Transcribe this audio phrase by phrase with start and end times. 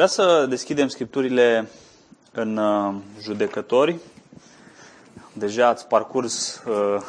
[0.00, 1.70] vrea să deschidem scripturile
[2.32, 3.96] în uh, judecători.
[5.32, 7.02] Deja ați parcurs uh,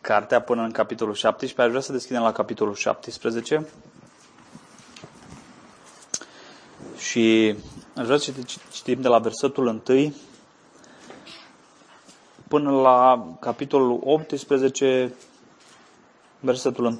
[0.00, 1.62] cartea până în capitolul 17.
[1.62, 3.66] Aș vrea să deschidem la capitolul 17.
[6.96, 7.56] Și
[7.96, 8.32] aș vrea să
[8.72, 10.14] citim de la versetul 1
[12.48, 15.14] până la capitolul 18,
[16.40, 16.96] versetul 1.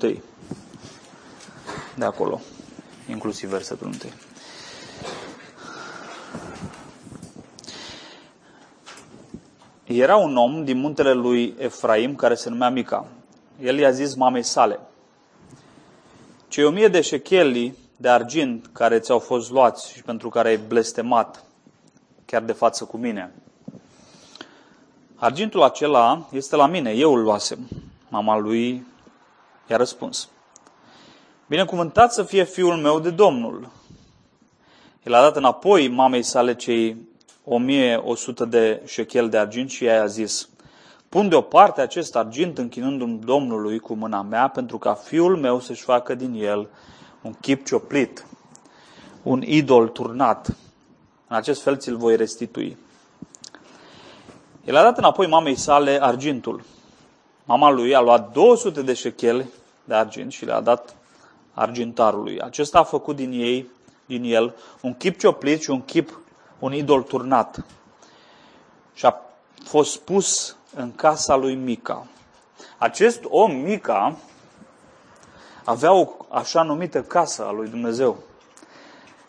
[1.95, 2.41] De acolo
[3.09, 3.97] inclusiv versetul 1.
[9.85, 13.07] Era un om din muntele lui Efraim care se numea Mica.
[13.61, 14.81] El i-a zis mamei sale,
[16.49, 20.57] cei o mie de șecheli de argint care ți-au fost luați și pentru care ai
[20.57, 21.45] blestemat
[22.25, 23.33] chiar de față cu mine.
[25.15, 27.69] Argintul acela este la mine, eu îl luasem.
[28.09, 28.87] Mama lui
[29.69, 30.29] i-a răspuns.
[31.49, 33.69] Binecuvântat să fie fiul meu de Domnul.
[35.03, 36.97] El a dat înapoi mamei sale cei
[37.45, 40.49] 1100 de șechel de argint și ea a zis,
[41.09, 46.15] pun deoparte acest argint închinându-mi Domnului cu mâna mea pentru ca fiul meu să-și facă
[46.15, 46.69] din el
[47.23, 48.27] un chip cioplit,
[49.23, 50.57] un idol turnat.
[51.29, 52.77] În acest fel ți-l voi restitui.
[54.65, 56.63] El a dat înapoi mamei sale argintul.
[57.45, 59.49] Mama lui a luat 200 de șechele
[59.85, 60.97] de argint și le-a dat
[61.59, 62.41] argintarului.
[62.41, 63.71] Acesta a făcut din ei,
[64.07, 66.21] din el, un chip cioplit și un chip,
[66.59, 67.65] un idol turnat.
[68.95, 69.21] Și a
[69.65, 72.07] fost pus în casa lui Mica.
[72.79, 74.17] Acest om, Mica,
[75.65, 78.17] avea o așa numită casă a lui Dumnezeu.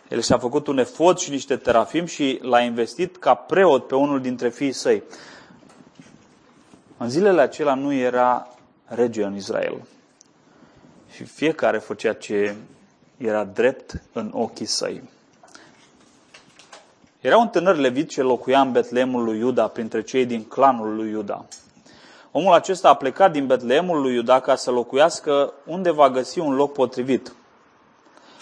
[0.10, 4.22] El și-a făcut un efort și niște terafim și l-a investit ca preot pe unul
[4.22, 5.04] dintre fiii săi.
[6.98, 8.48] În zilele acelea nu era
[8.86, 9.82] rege în Israel
[11.20, 12.56] și fiecare făcea ce
[13.18, 15.04] era drept în ochii săi.
[17.22, 21.10] Era un tânăr levit ce locuia în Betleemul lui Iuda, printre cei din clanul lui
[21.10, 21.46] Iuda.
[22.32, 26.56] Omul acesta a plecat din Betleemul lui Iuda ca să locuiască unde va găsi un
[26.56, 27.34] loc potrivit.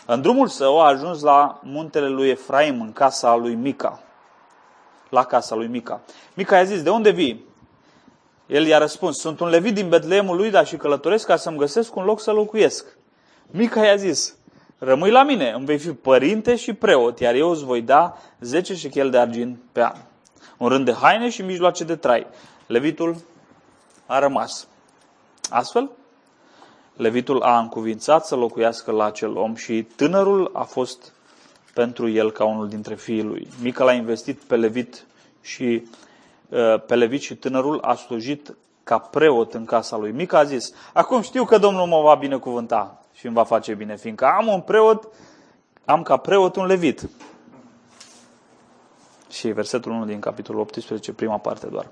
[0.06, 4.00] În drumul său a ajuns la muntele lui Efraim, în casa lui Mica.
[5.10, 6.02] La casa lui Mica.
[6.34, 7.47] Mica i-a zis, de unde vii?
[8.48, 11.96] El i-a răspuns, sunt un levit din Betleemul lui, dar și călătoresc ca să-mi găsesc
[11.96, 12.86] un loc să locuiesc.
[13.52, 14.36] Mica i-a zis,
[14.78, 18.76] rămâi la mine, îmi vei fi părinte și preot, iar eu îți voi da 10
[18.76, 19.96] șechel de argint pe an.
[20.58, 22.28] Un rând de haine și mijloace de trai.
[22.68, 23.16] Levitul
[24.06, 24.68] a rămas.
[25.50, 25.90] Astfel,
[26.96, 31.14] Levitul a încuvințat să locuiască la acel om și tânărul a fost
[31.74, 33.48] pentru el ca unul dintre fiii lui.
[33.62, 35.06] Mica l-a investit pe Levit
[35.42, 35.88] și
[36.50, 40.12] Uh, pe Levit și tânărul a slujit ca preot în casa lui.
[40.12, 43.96] Mica a zis, acum știu că Domnul mă va binecuvânta și îmi va face bine,
[43.96, 45.08] fiindcă am un preot,
[45.86, 47.10] am ca preot un Levit.
[49.30, 51.88] Și versetul 1 din capitolul 18, prima parte doar.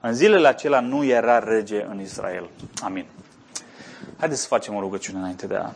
[0.00, 2.48] În zilele acelea nu era rege în Israel.
[2.84, 3.06] Amin.
[4.18, 5.70] Haideți să facem o rugăciune înainte de a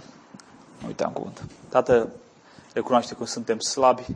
[0.87, 1.45] uita în cuvânt.
[1.69, 2.09] Tată,
[2.73, 4.07] recunoaște că suntem slabi,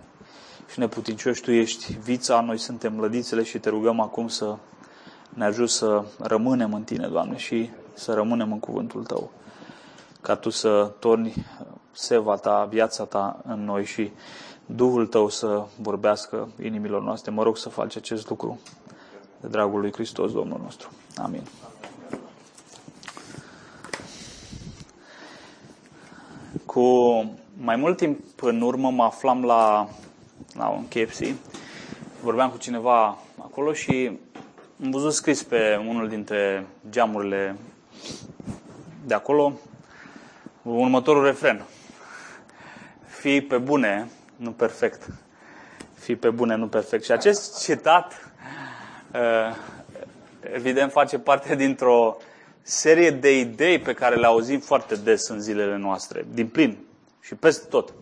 [0.72, 4.56] și neputincioși Tu ești vița, noi suntem lădițele și te rugăm acum să
[5.34, 9.30] ne ajut să rămânem în Tine, Doamne, și să rămânem în cuvântul Tău.
[10.20, 11.46] Ca Tu să torni
[11.92, 14.10] seva Ta, viața Ta în noi și
[14.66, 17.30] Duhul Tău să vorbească inimilor noastre.
[17.30, 18.60] Mă rog să faci acest lucru
[19.40, 20.90] de dragul lui Hristos, Domnul nostru.
[21.16, 21.42] Amin.
[26.66, 26.84] Cu
[27.60, 29.88] mai mult timp în urmă mă aflam la
[30.54, 31.34] la un KFC.
[32.22, 34.18] Vorbeam cu cineva acolo și
[34.84, 37.56] am văzut scris pe unul dintre geamurile
[39.06, 39.52] de acolo
[40.62, 41.64] următorul refren.
[43.06, 45.06] Fii pe bune, nu perfect.
[45.94, 47.04] Fii pe bune, nu perfect.
[47.04, 48.32] Și acest citat,
[49.14, 49.56] uh,
[50.54, 52.16] evident, face parte dintr-o
[52.62, 56.78] serie de idei pe care le auzim foarte des în zilele noastre, din plin
[57.20, 57.92] și peste tot.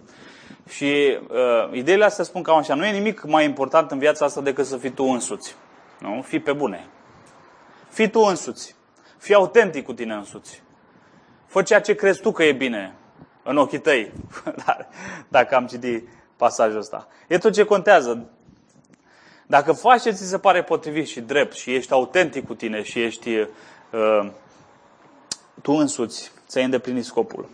[0.68, 4.40] Și uh, ideile astea spun cam așa, nu e nimic mai important în viața asta
[4.40, 5.54] decât să fii tu însuți.
[5.98, 6.22] Nu?
[6.22, 6.86] Fii pe bune.
[7.88, 8.74] Fii tu însuți.
[9.18, 10.62] Fii autentic cu tine însuți.
[11.46, 12.94] Fă ceea ce crezi tu că e bine
[13.42, 14.12] în ochii tăi,
[15.28, 17.08] dacă am citit pasajul ăsta.
[17.28, 18.26] E tot ce contează.
[19.46, 23.02] Dacă faci ce ți se pare potrivit și drept și ești autentic cu tine și
[23.02, 24.30] ești uh,
[25.62, 27.48] tu însuți, ți-ai îndeplinit scopul.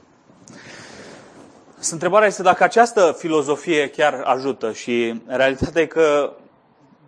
[1.91, 6.33] Întrebarea este dacă această filozofie chiar ajută și realitatea e că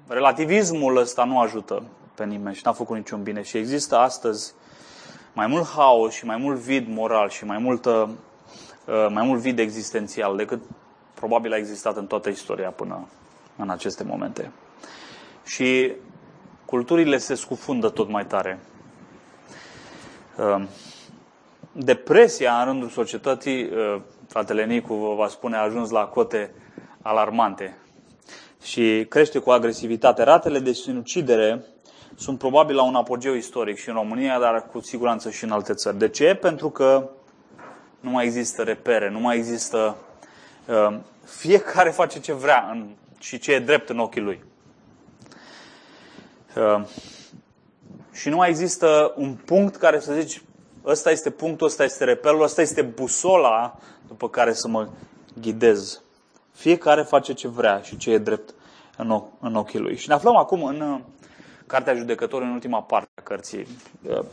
[0.08, 1.82] relativismul ăsta nu ajută
[2.14, 3.42] pe nimeni și n-a făcut niciun bine.
[3.42, 4.52] Și există astăzi
[5.32, 8.10] mai mult haos și mai mult vid moral și mai, multă,
[8.86, 10.62] uh, mai mult vid existențial decât
[11.14, 13.08] probabil a existat în toată istoria până
[13.56, 14.50] în aceste momente.
[15.44, 15.92] Și
[16.64, 18.58] culturile se scufundă tot mai tare.
[20.38, 20.68] Ehm,
[21.72, 24.02] depresia în rândul societății, ehm,
[24.36, 26.50] fratele Nicu vă va spune, a ajuns la cote
[27.02, 27.76] alarmante
[28.62, 30.22] și crește cu agresivitate.
[30.22, 31.64] Ratele de sinucidere
[32.16, 35.74] sunt probabil la un apogeu istoric și în România, dar cu siguranță și în alte
[35.74, 35.98] țări.
[35.98, 36.34] De ce?
[36.34, 37.10] Pentru că
[38.00, 39.96] nu mai există repere, nu mai există...
[40.66, 42.86] Uh, fiecare face ce vrea în,
[43.18, 44.44] și ce e drept în ochii lui.
[46.56, 46.84] Uh,
[48.12, 50.42] și nu mai există un punct care să zici,
[50.84, 54.88] ăsta este punctul, ăsta este repelul, ăsta este busola după care să mă
[55.40, 56.00] ghidez.
[56.52, 58.54] Fiecare face ce vrea și ce e drept
[58.96, 59.96] în, ochi, în ochii lui.
[59.96, 61.00] Și ne aflăm acum în uh,
[61.66, 63.66] Cartea Judecătorului, în ultima parte a cărții.
[64.08, 64.24] Uh,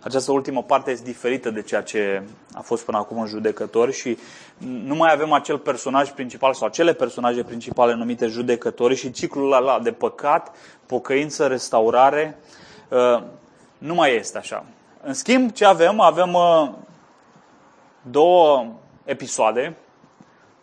[0.00, 2.22] această ultimă parte este diferită de ceea ce
[2.52, 4.18] a fost până acum în judecători și
[4.58, 9.80] nu mai avem acel personaj principal sau acele personaje principale numite judecători și ciclul ăla
[9.80, 10.56] de păcat,
[10.86, 12.38] pocăință, restaurare
[12.88, 13.22] uh,
[13.78, 14.64] nu mai este așa.
[15.02, 16.00] În schimb, ce avem?
[16.00, 16.36] Avem
[18.02, 18.66] două
[19.06, 19.76] episoade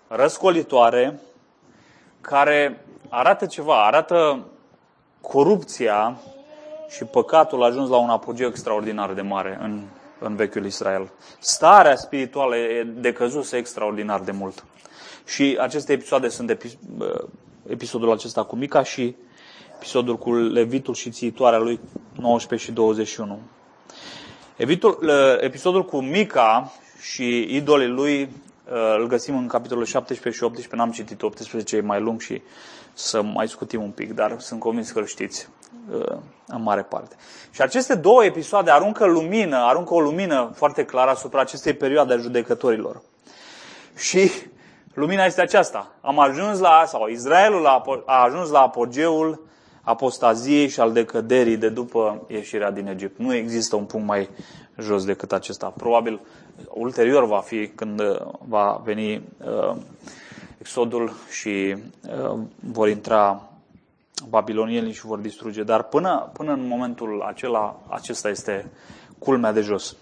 [0.07, 1.19] răscolitoare
[2.21, 4.45] care arată ceva, arată
[5.21, 6.17] corupția
[6.89, 9.81] și păcatul a ajuns la un apogeu extraordinar de mare în,
[10.19, 11.11] în vechiul Israel.
[11.39, 14.65] Starea spirituală e decăzuse extraordinar de mult.
[15.25, 16.77] Și aceste episoade sunt epi,
[17.67, 19.15] episodul acesta cu Mica și
[19.75, 21.79] episodul cu Levitul și țiitoarea lui
[22.15, 23.39] 19 și 21.
[24.55, 26.71] Evitul, episodul cu Mica
[27.11, 28.29] și idolii lui
[28.97, 32.41] îl găsim în capitolul 17 și 18, n-am citit 18, e mai lung și
[32.93, 35.47] să mai scutim un pic, dar sunt convins că îl știți
[35.91, 36.17] uh,
[36.47, 37.15] în mare parte.
[37.51, 42.17] Și aceste două episoade aruncă lumină, aruncă o lumină foarte clară asupra acestei perioade a
[42.17, 43.01] judecătorilor.
[43.95, 44.31] Și
[44.93, 45.91] lumina este aceasta.
[46.01, 49.47] Am ajuns la, sau Israelul a, a ajuns la apogeul
[49.81, 53.19] apostaziei și al decăderii de după ieșirea din Egipt.
[53.19, 54.29] Nu există un punct mai
[54.77, 55.73] jos decât acesta.
[55.77, 56.19] Probabil
[56.69, 59.75] ulterior va fi când uh, va veni uh,
[60.57, 61.75] exodul și
[62.09, 62.39] uh,
[62.71, 63.49] vor intra
[64.29, 65.63] babilonienii și vor distruge.
[65.63, 68.71] Dar până, până în momentul acela, acesta este
[69.19, 69.95] culmea de jos.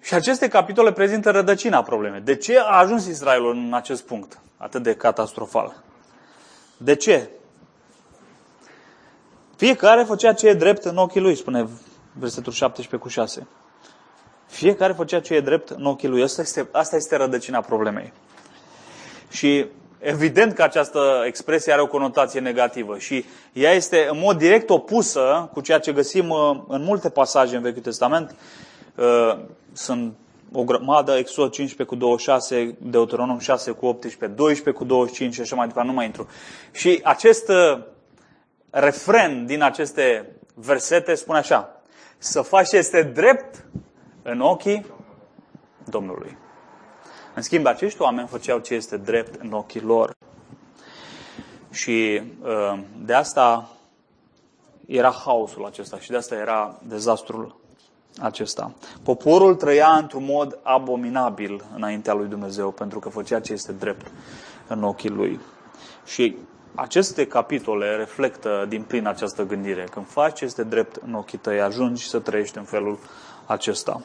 [0.00, 2.20] Și aceste capitole prezintă rădăcina problemei.
[2.20, 5.82] De ce a ajuns Israelul în acest punct atât de catastrofal?
[6.76, 7.30] De ce?
[9.56, 11.68] Fiecare făcea ce e drept în ochii lui, spune
[12.12, 13.46] versetul 17 cu 6.
[14.52, 16.22] Fiecare făcea ce e drept în ochii lui.
[16.22, 18.12] Asta este, asta este rădăcina problemei.
[19.30, 19.66] Și
[19.98, 25.50] evident că această expresie are o conotație negativă și ea este în mod direct opusă
[25.52, 28.34] cu ceea ce găsim uh, în multe pasaje în Vechiul Testament.
[28.94, 29.38] Uh,
[29.72, 30.14] sunt
[30.52, 35.56] o grămadă, Exod 15 cu 26, Deuteronom 6 cu 18, 12 cu 25 și așa
[35.56, 36.28] mai departe, nu mai intru.
[36.72, 37.78] Și acest uh,
[38.70, 41.82] refren din aceste versete spune așa,
[42.18, 43.64] să faci ce este drept
[44.22, 44.86] în ochii
[45.84, 46.36] Domnului.
[47.34, 50.16] În schimb, acești oameni făceau ce este drept în ochii lor.
[51.70, 53.68] Și uh, de asta
[54.86, 57.60] era haosul acesta și de asta era dezastrul
[58.20, 58.74] acesta.
[59.02, 64.10] Poporul trăia într-un mod abominabil înaintea lui Dumnezeu pentru că făcea ce este drept
[64.66, 65.40] în ochii lui.
[66.04, 66.36] Și
[66.74, 69.84] aceste capitole reflectă din plin această gândire.
[69.90, 72.98] Când faci ce este drept în ochii tăi, ajungi să trăiești în felul
[73.46, 74.02] acesta.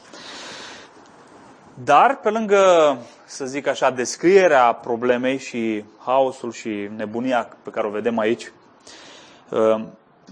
[1.84, 7.90] Dar, pe lângă, să zic așa, descrierea problemei și haosul și nebunia pe care o
[7.90, 8.52] vedem aici,
[9.50, 9.84] uh,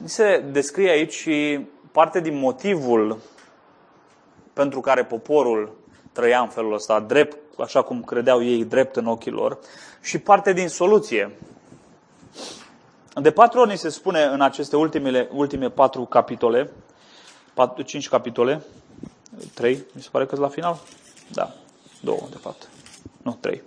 [0.03, 3.17] se descrie aici și parte din motivul
[4.53, 5.77] pentru care poporul
[6.11, 9.59] trăia în felul ăsta, drept, așa cum credeau ei, drept în ochii lor,
[10.01, 11.31] și parte din soluție.
[13.21, 16.71] De patru ori ni se spune în aceste ultimele, ultime patru capitole,
[17.53, 18.61] patru, cinci capitole,
[19.53, 20.79] trei, mi se pare că la final,
[21.33, 21.53] da,
[21.99, 22.69] două, de fapt.
[23.21, 23.61] Nu, trei.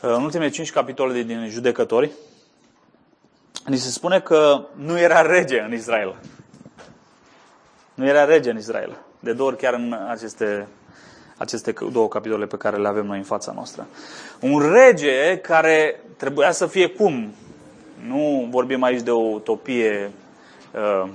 [0.00, 2.10] În ultimele cinci capitole din Judecători,
[3.66, 6.16] ni se spune că nu era rege în Israel.
[7.94, 8.96] Nu era rege în Israel.
[9.20, 10.66] De două ori chiar în aceste,
[11.36, 13.86] aceste două capitole pe care le avem noi în fața noastră.
[14.40, 17.34] Un rege care trebuia să fie cum?
[18.06, 20.10] Nu vorbim aici de o utopie
[20.74, 21.10] uh,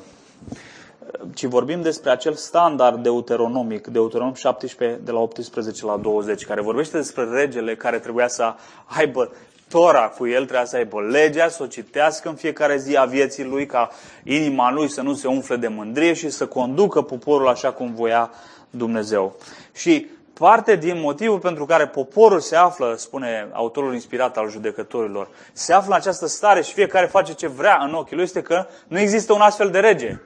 [1.34, 6.98] ci vorbim despre acel standard deuteronomic, Deuteronom 17, de la 18 la 20, care vorbește
[6.98, 8.54] despre regele care trebuia să
[8.86, 9.32] aibă
[9.70, 13.44] Tora cu el, trebuia să aibă legea, să o citească în fiecare zi a vieții
[13.44, 13.90] lui, ca
[14.24, 18.32] inima lui să nu se umfle de mândrie și să conducă poporul așa cum voia
[18.70, 19.36] Dumnezeu.
[19.74, 25.74] Și parte din motivul pentru care poporul se află, spune autorul inspirat al judecătorilor, se
[25.74, 29.00] află în această stare și fiecare face ce vrea în ochii lui, este că nu
[29.00, 30.20] există un astfel de rege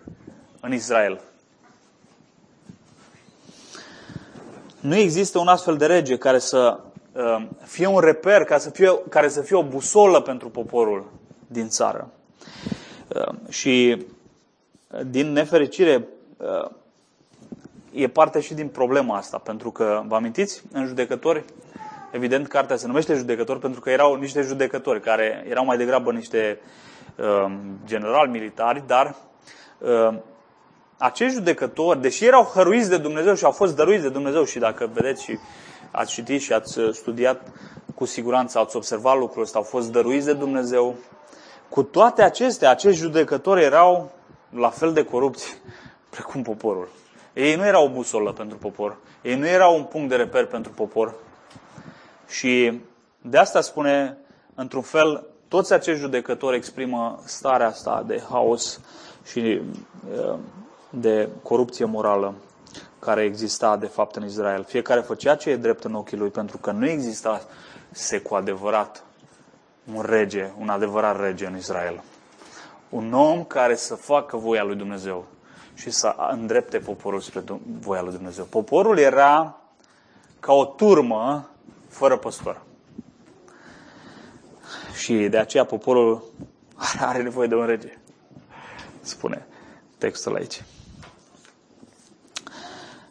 [0.63, 1.21] în Israel.
[4.79, 6.79] Nu există un astfel de rege care să
[7.11, 11.11] uh, fie un reper, care să fie, care să fie o busolă pentru poporul
[11.47, 12.09] din țară.
[13.07, 14.05] Uh, și
[15.05, 16.69] din nefericire, uh,
[17.91, 21.43] e parte și din problema asta, pentru că, vă amintiți, în judecători,
[22.11, 26.59] evident, cartea se numește judecători pentru că erau niște judecători care erau mai degrabă niște
[27.15, 27.55] uh,
[27.85, 29.15] generali militari, dar
[29.77, 30.17] uh,
[31.03, 34.89] acești judecători, deși erau hăruiți de Dumnezeu și au fost dăruiți de Dumnezeu și dacă
[34.93, 35.37] vedeți și
[35.91, 37.51] ați citit și ați studiat,
[37.95, 40.95] cu siguranță ați observat lucrul ăsta, au fost dăruiți de Dumnezeu.
[41.69, 44.11] Cu toate acestea, acești judecători erau
[44.49, 45.57] la fel de corupți
[46.15, 46.87] precum poporul.
[47.33, 48.97] Ei nu erau o busolă pentru popor.
[49.21, 51.15] Ei nu erau un punct de reper pentru popor.
[52.27, 52.81] Și
[53.21, 54.17] de asta spune,
[54.55, 58.79] într-un fel, toți acești judecători exprimă starea asta de haos
[59.25, 59.61] și
[60.99, 62.33] de corupție morală
[62.99, 64.63] care exista de fapt în Israel.
[64.63, 67.41] Fiecare făcea ce e drept în ochii lui, pentru că nu exista
[67.91, 69.03] se cu adevărat
[69.93, 72.03] un rege, un adevărat rege în Israel.
[72.89, 75.25] Un om care să facă voia lui Dumnezeu
[75.73, 77.43] și să îndrepte poporul spre
[77.79, 78.45] voia lui Dumnezeu.
[78.45, 79.57] Poporul era
[80.39, 81.49] ca o turmă
[81.87, 82.61] fără păstor.
[84.93, 86.23] Și de aceea poporul
[86.99, 87.97] are nevoie de un rege.
[89.01, 89.45] Spune
[89.97, 90.63] textul aici.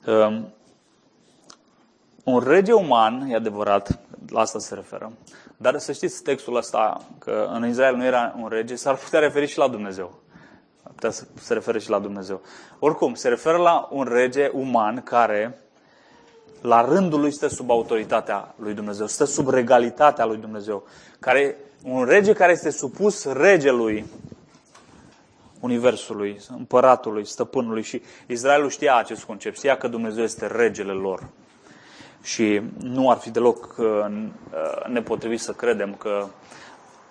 [0.07, 0.53] Um,
[2.25, 5.13] un rege uman, e adevărat, la asta se referă.
[5.57, 9.47] Dar să știți textul ăsta, că în Israel nu era un rege, s-ar putea referi
[9.47, 10.15] și la Dumnezeu.
[10.83, 12.41] Ar putea să se refere și la Dumnezeu.
[12.79, 15.59] Oricum, se referă la un rege uman care,
[16.61, 20.83] la rândul lui, stă sub autoritatea lui Dumnezeu, stă sub regalitatea lui Dumnezeu.
[21.21, 24.07] Care, un rege care este supus regelui
[25.63, 31.29] Universului, împăratului, stăpânului și Israelul știa acest concept, știa că Dumnezeu este regele lor.
[32.23, 36.27] Și nu ar fi deloc uh, uh, nepotrivit să credem că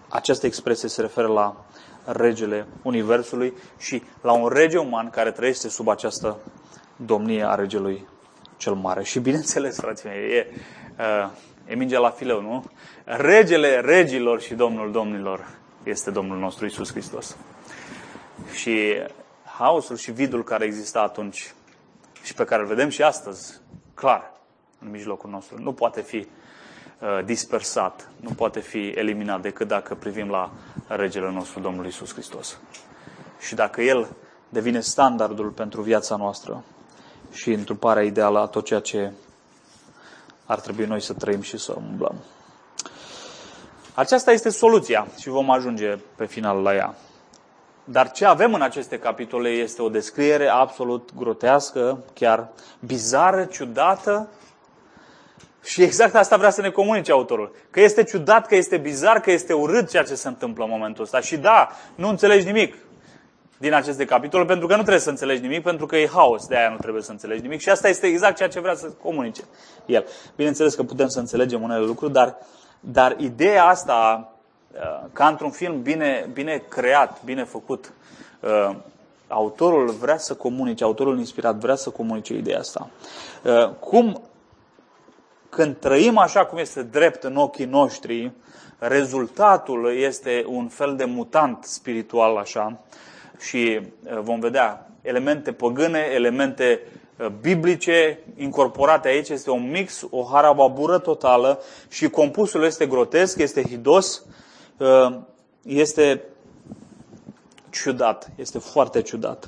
[0.09, 1.65] această expresie se referă la
[2.05, 6.37] regele Universului și la un rege uman care trăiește sub această
[6.95, 8.07] domnie a regelui
[8.57, 9.03] cel mare.
[9.03, 10.47] Și bineînțeles, frații mei, e,
[10.99, 11.29] uh,
[11.67, 12.63] e mingea la fileu, nu?
[13.03, 15.47] Regele regilor și domnul domnilor
[15.83, 17.35] este Domnul nostru Isus Hristos.
[18.53, 18.93] Și
[19.57, 21.53] haosul și vidul care exista atunci
[22.23, 23.59] și pe care îl vedem și astăzi,
[23.93, 24.31] clar,
[24.79, 30.29] în mijlocul nostru, nu poate fi uh, dispersat, nu poate fi eliminat decât dacă privim
[30.29, 30.51] la
[30.87, 32.59] regele nostru, Domnul Isus Hristos.
[33.39, 34.15] Și dacă El
[34.49, 36.63] devine standardul pentru viața noastră
[37.31, 39.11] și întruparea ideală a tot ceea ce
[40.45, 42.15] ar trebui noi să trăim și să umblăm.
[43.93, 46.95] Aceasta este soluția și vom ajunge pe final la ea.
[47.91, 54.29] Dar ce avem în aceste capitole este o descriere absolut grotească, chiar bizară, ciudată.
[55.63, 57.55] Și exact asta vrea să ne comunice autorul.
[57.69, 61.03] Că este ciudat, că este bizar, că este urât ceea ce se întâmplă în momentul
[61.03, 61.19] ăsta.
[61.19, 62.75] Și da, nu înțelegi nimic
[63.57, 66.57] din aceste capitole, pentru că nu trebuie să înțelegi nimic, pentru că e haos, de
[66.57, 67.59] aia nu trebuie să înțelegi nimic.
[67.59, 69.41] Și asta este exact ceea ce vrea să comunice
[69.85, 70.05] el.
[70.35, 72.37] Bineînțeles că putem să înțelegem unele lucruri, dar,
[72.79, 74.30] dar ideea asta Uh,
[75.13, 77.93] ca într-un film bine, bine creat, bine făcut.
[78.39, 78.75] Uh,
[79.27, 82.89] autorul vrea să comunice, autorul inspirat vrea să comunice ideea asta.
[83.43, 84.21] Uh, cum,
[85.49, 88.31] când trăim așa cum este drept în ochii noștri,
[88.77, 92.79] rezultatul este un fel de mutant spiritual așa
[93.39, 93.81] și
[94.21, 96.81] vom vedea elemente păgâne, elemente
[97.41, 104.23] biblice incorporate aici, este un mix, o harababură totală și compusul este grotesc, este hidos,
[105.61, 106.23] este
[107.69, 109.47] ciudat, este foarte ciudat.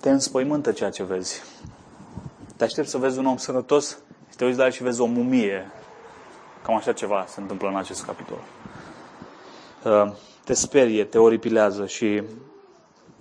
[0.00, 1.42] Te înspăimântă ceea ce vezi.
[2.56, 3.98] Te aștept să vezi un om sănătos
[4.30, 5.70] și te uiți la el și vezi o mumie.
[6.62, 8.38] Cam așa ceva se întâmplă în acest capitol.
[10.44, 12.22] Te sperie, te oripilează și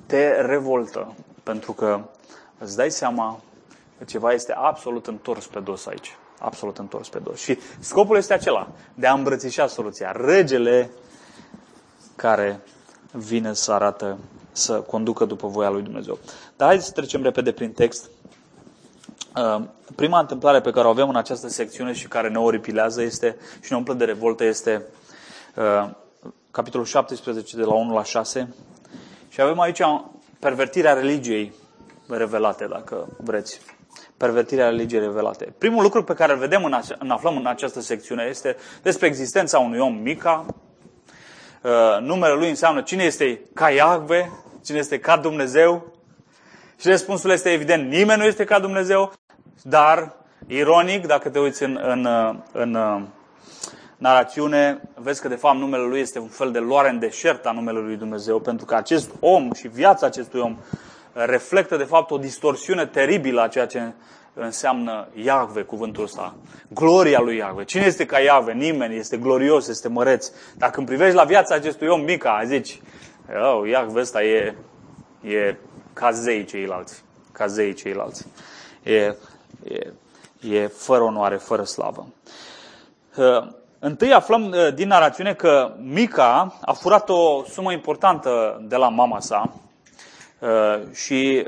[0.06, 2.02] te revoltă, pentru că
[2.58, 3.40] îți dai seama
[3.98, 7.40] că ceva este absolut întors pe dos aici absolut întors pe dos.
[7.40, 10.12] Și scopul este acela, de a îmbrățișa soluția.
[10.26, 10.90] Regele
[12.16, 12.62] care
[13.12, 14.18] vine să arată,
[14.52, 16.20] să conducă după voia lui Dumnezeu.
[16.58, 18.10] Dar haideți să trecem repede prin text.
[19.36, 19.62] Uh,
[19.96, 23.72] prima întâmplare pe care o avem în această secțiune și care ne oripilează este, și
[23.72, 24.86] ne umplă de revoltă este
[25.56, 25.90] uh,
[26.52, 28.54] capitolul 17 de la 1 la 6.
[29.30, 29.82] Și avem aici
[30.40, 31.54] pervertirea religiei
[32.08, 33.60] revelate, dacă vreți.
[34.22, 35.54] Pervertirea religiei revelate.
[35.58, 39.08] Primul lucru pe care îl vedem în, ace- în aflăm în această secțiune este despre
[39.08, 40.46] existența unui om Mica.
[41.62, 44.32] Uh, numele lui înseamnă cine este ca Iahve,
[44.66, 45.96] cine este ca Dumnezeu.
[46.80, 49.12] Și răspunsul este evident, nimeni nu este ca Dumnezeu,
[49.62, 50.14] dar,
[50.48, 52.08] ironic, dacă te uiți în, în,
[52.52, 53.08] în, în
[53.98, 57.52] narațiune, vezi că de fapt numele lui este un fel de luare în deșert a
[57.52, 60.58] numelui lui Dumnezeu, pentru că acest om și viața acestui om
[61.14, 63.94] reflectă de fapt o distorsiune teribilă a ceea ce
[64.34, 66.36] înseamnă Iahve, cuvântul ăsta.
[66.68, 67.64] Gloria lui Iahve.
[67.64, 68.54] Cine este ca Iahve?
[68.54, 68.96] Nimeni.
[68.96, 70.32] Este glorios, este măreț.
[70.58, 72.82] Dacă îmi privești la viața acestui om mica, zici,
[73.44, 74.56] oh, Iahve ăsta e,
[75.22, 75.56] e
[75.94, 77.04] ca zei ceilalți.
[77.32, 78.28] Ca zei ceilalți.
[78.84, 79.16] E, e,
[80.50, 82.08] e fără onoare, fără slavă.
[83.16, 83.48] Uh,
[83.80, 89.20] întâi aflăm uh, din narațiune că Mica a furat o sumă importantă de la mama
[89.20, 89.54] sa
[90.42, 91.46] uh, și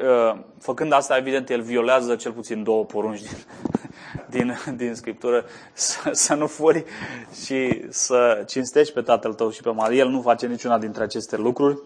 [0.60, 3.36] făcând asta, evident, el violează cel puțin două porunci din,
[4.34, 6.84] din, din Scriptură, să, să nu furi
[7.46, 9.96] și să cinstești pe tatăl tău și pe mare.
[9.96, 11.82] El nu face niciuna dintre aceste lucruri.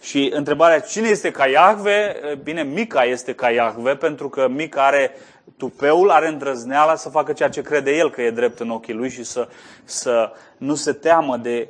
[0.00, 2.14] Și întrebarea, cine este ca Iahve?
[2.42, 5.14] Bine, Mica este ca Iahve, pentru că Mica are
[5.56, 9.10] tupeul, are îndrăzneala să facă ceea ce crede el că e drept în ochii lui
[9.10, 9.48] și să,
[9.84, 11.68] să nu se teamă de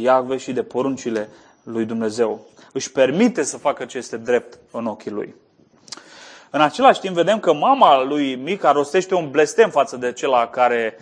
[0.00, 1.28] Iahve și de poruncile
[1.62, 2.46] lui Dumnezeu.
[2.78, 5.34] Își permite să facă ce este drept în ochii lui.
[6.50, 10.98] În același timp vedem că mama lui Mica rostește un blestem față de cela care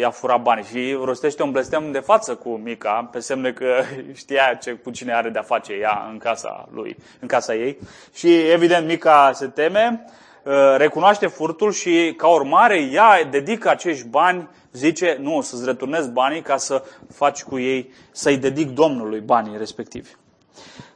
[0.00, 4.58] i-a furat banii și rostește un blestem de față cu Mica, pe semne că știa
[4.62, 7.78] ce, cu cine are de-a face ea în casa lui, în casa ei.
[8.14, 10.04] Și evident Mica se teme,
[10.42, 16.42] uh, recunoaște furtul și ca urmare ea dedică acești bani, zice, nu, să-ți returnez banii
[16.42, 20.10] ca să faci cu ei, să-i dedic Domnului banii respectivi.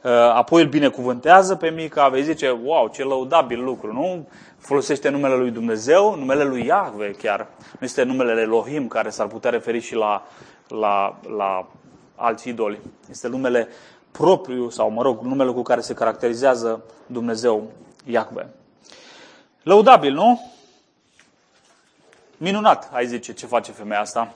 [0.05, 4.27] Uh, apoi îl binecuvântează pe Mica, vei zice, wow, ce lăudabil lucru, nu?
[4.57, 7.47] Folosește numele lui Dumnezeu, numele lui Iahve chiar.
[7.57, 10.27] Nu este numele Elohim, care s-ar putea referi și la,
[10.67, 11.67] la, la
[12.15, 12.79] alți idoli.
[13.09, 13.67] Este numele
[14.11, 17.71] propriu, sau mă rog, numele cu care se caracterizează Dumnezeu,
[18.05, 18.49] Iahve.
[19.63, 20.51] Lăudabil, nu?
[22.37, 24.31] Minunat, ai zice, ce face femeia asta.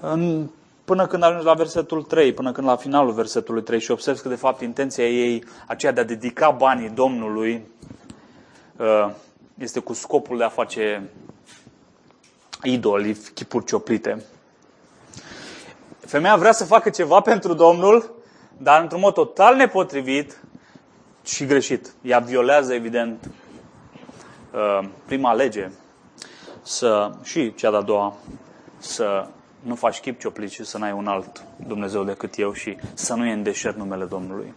[0.00, 0.48] În
[0.86, 4.28] până când ajungi la versetul 3, până când la finalul versetului 3 și observi că
[4.28, 7.66] de fapt intenția ei, aceea de a dedica banii Domnului,
[8.76, 9.10] uh,
[9.58, 11.10] este cu scopul de a face
[12.62, 14.24] idoli, chipuri cioplite.
[15.98, 18.14] Femeia vrea să facă ceva pentru Domnul,
[18.58, 20.40] dar într-un mod total nepotrivit
[21.24, 21.94] și greșit.
[22.02, 23.30] Ea violează, evident,
[24.52, 25.70] uh, prima lege
[26.62, 28.14] să, și cea de-a doua,
[28.78, 29.26] să
[29.66, 33.26] nu faci chip cioplit și să n-ai un alt Dumnezeu decât eu și să nu
[33.26, 34.54] e în deșert numele Domnului.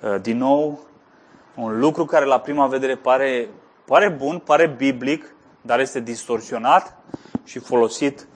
[0.00, 0.80] Uh, din nou,
[1.56, 3.48] un lucru care la prima vedere pare,
[3.84, 6.96] pare bun, pare biblic, dar este distorsionat
[7.44, 8.26] și folosit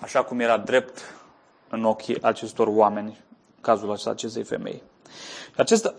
[0.00, 1.14] așa cum era drept
[1.68, 3.20] în ochii acestor oameni,
[3.60, 4.82] cazul acesta acestei femei.
[5.56, 5.94] Acest,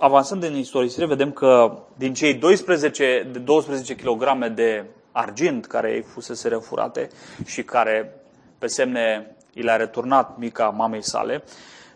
[0.00, 6.02] avansând în istorisire, vedem că din cei 12, de 12 kg de argint care ei
[6.02, 7.08] fusese refurate
[7.44, 8.20] și care
[8.58, 11.42] pe semne i le-a returnat Mica mamei sale,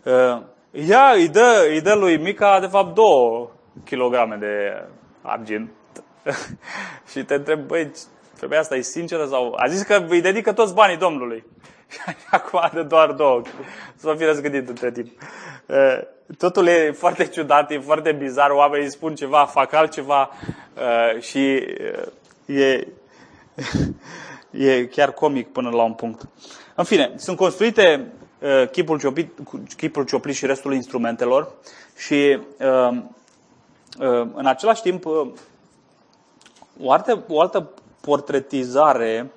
[0.03, 3.49] uh, ea îi dă, îi dă lui Mica, de fapt, două
[3.83, 4.83] kilograme de
[5.21, 5.69] argint.
[7.11, 7.91] și te întreb, băi,
[8.33, 9.55] femeia asta e sinceră sau...
[9.57, 11.43] A zis că îi dedică toți banii Domnului.
[11.91, 13.41] Și acum de doar două.
[13.95, 15.07] Să vă fi răzgândit între timp.
[15.65, 15.99] Uh,
[16.37, 20.29] totul e foarte ciudat, e foarte bizar, oamenii spun ceva, fac altceva
[20.75, 21.53] uh, și
[22.45, 22.87] e,
[24.51, 26.27] e chiar comic până la un punct.
[26.75, 29.29] În fine, sunt construite uh, chipul, cioplit,
[29.77, 31.51] chipul cioplit și restul instrumentelor
[31.97, 32.97] și uh,
[33.99, 35.27] uh, în același timp uh,
[36.83, 37.69] o, altă, o altă
[38.01, 39.31] portretizare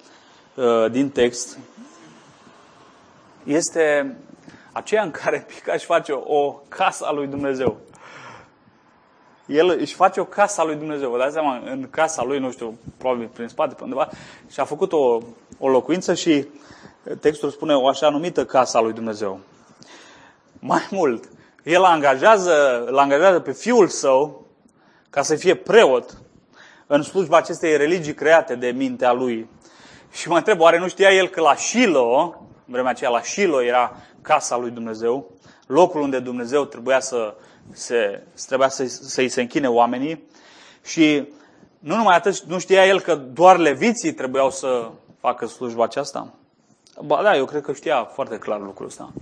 [0.55, 1.59] uh, din text
[3.45, 4.17] este
[4.73, 7.77] aceea în care Picaș își face o, o casă a lui Dumnezeu.
[9.47, 11.11] El își face o casă a lui Dumnezeu.
[11.11, 14.09] Vă dați seama, în casa lui, nu știu, probabil prin spate, pe undeva,
[14.51, 15.19] și a făcut o,
[15.59, 16.47] o locuință și
[17.21, 19.41] textul spune o așa numită casa lui Dumnezeu.
[20.59, 21.29] Mai mult,
[21.63, 24.47] el angajează, îl angajează pe fiul său
[25.11, 26.19] ca să fie preot
[26.87, 29.49] în slujba acestei religii create de mintea lui.
[30.13, 32.35] Și mă întreb, oare nu știa el că la Shilo,
[32.67, 35.31] în vremea aceea la Shilo era casa lui Dumnezeu,
[35.67, 37.35] locul unde Dumnezeu trebuia să
[37.73, 40.25] se, trebuia să, să-i se închine oamenii
[40.85, 41.29] și
[41.79, 46.35] nu numai atât, nu știa el că doar leviții trebuiau să facă slujba aceasta?
[47.01, 49.13] Ba da, eu cred că știa foarte clar lucrul ăsta.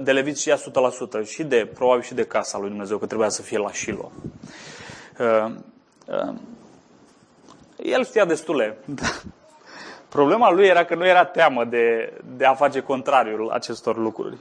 [0.00, 3.42] De leviți știa 100% și de, probabil și de casa lui Dumnezeu, că trebuia să
[3.42, 4.12] fie la Shilo.
[5.18, 5.52] uh,
[7.76, 8.78] el știa destule.
[10.08, 14.36] Problema lui era că nu era teamă de, de a face contrariul acestor lucruri.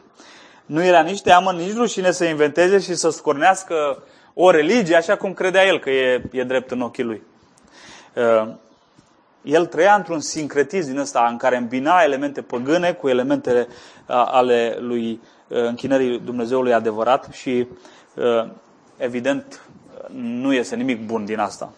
[0.68, 4.04] Nu era nici teamă, nici rușine să inventeze și să scornească
[4.34, 7.22] o religie așa cum credea el că e, e drept în ochii lui.
[8.14, 8.54] Uh,
[9.42, 13.68] el trăia într-un sincretism din ăsta în care îmbina elemente păgâne cu elementele
[14.08, 17.68] ale lui închinării Dumnezeului adevărat și
[18.98, 19.62] evident
[20.14, 21.74] nu este nimic bun din asta.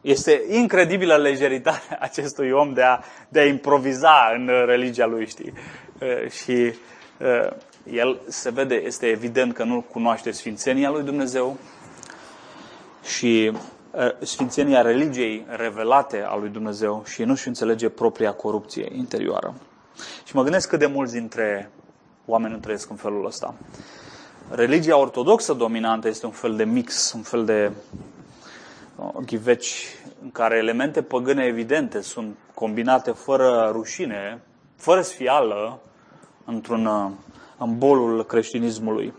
[0.00, 5.52] Este incredibilă legeritatea acestui om de a, de a improviza în religia lui, știi?
[6.30, 6.74] Și
[7.90, 11.58] el se vede, este evident că nu cunoaște sfințenia lui Dumnezeu
[13.02, 13.52] și
[14.20, 19.54] sfințenia religiei revelate a lui Dumnezeu și nu-și înțelege propria corupție interioară.
[20.24, 21.70] Și mă gândesc cât de mulți dintre
[22.26, 23.54] oameni nu trăiesc în felul ăsta.
[24.50, 27.70] Religia ortodoxă dominantă este un fel de mix, un fel de
[29.26, 34.42] ghiveci în care elemente păgâne evidente sunt combinate fără rușine,
[34.76, 35.80] fără sfială,
[36.44, 36.86] într-un
[37.62, 39.12] în bolul creștinismului.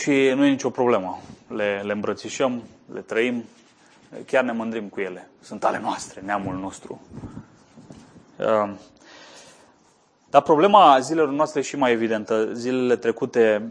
[0.00, 1.18] Și nu e nicio problemă.
[1.48, 3.44] Le, le îmbrățișăm, le trăim,
[4.26, 5.30] chiar ne mândrim cu ele.
[5.40, 7.00] Sunt ale noastre, neamul nostru.
[8.36, 8.70] Uh,
[10.30, 12.52] dar problema zilelor noastre e și mai evidentă.
[12.52, 13.70] Zilele trecute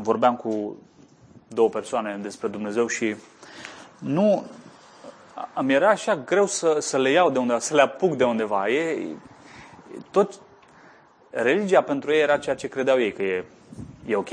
[0.00, 0.76] vorbeam cu
[1.48, 3.16] două persoane despre Dumnezeu și
[3.98, 4.44] nu
[5.54, 8.68] îmi era așa greu să, să le iau de undeva, să le apuc de undeva.
[8.68, 9.06] E,
[10.10, 10.40] tot,
[11.32, 13.44] religia pentru ei era ceea ce credeau ei că e,
[14.06, 14.30] e ok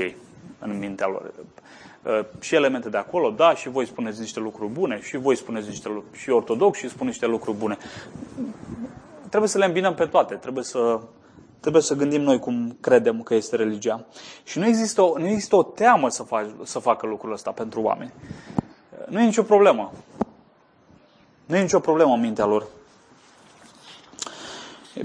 [0.58, 1.32] în mintea lor.
[2.02, 5.68] Uh, și elemente de acolo, da, și voi spuneți niște lucruri bune, și voi spuneți
[5.68, 7.78] niște lucruri, și ortodox și spun niște lucruri bune.
[9.28, 11.00] Trebuie să le îmbinăm pe toate, trebuie să,
[11.60, 14.04] trebuie să gândim noi cum credem că este religia.
[14.44, 17.80] Și nu există o, nu există o teamă să, fac, să facă lucrul ăsta pentru
[17.80, 18.12] oameni.
[19.08, 19.92] Nu e nicio problemă.
[21.46, 22.66] Nu e nicio problemă în mintea lor.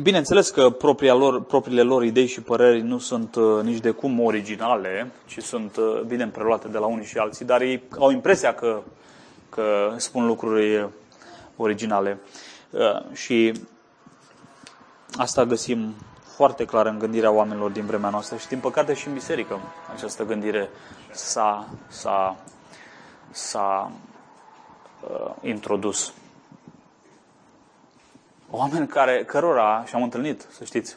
[0.01, 4.19] Bineînțeles că propria lor, propriile lor idei și păreri nu sunt uh, nici de cum
[4.19, 8.53] originale, ci sunt uh, bine preluate de la unii și alții, dar ei au impresia
[8.53, 8.81] că,
[9.49, 10.89] că spun lucruri
[11.55, 12.19] originale.
[12.69, 13.53] Uh, și
[15.17, 15.93] asta găsim
[16.35, 19.59] foarte clar în gândirea oamenilor din vremea noastră și din păcate și în biserică
[19.95, 20.69] această gândire
[21.11, 22.37] s-a, s-a,
[23.31, 23.91] s-a
[25.09, 26.13] uh, introdus
[28.49, 30.95] oameni care, cărora, și am întâlnit, să știți,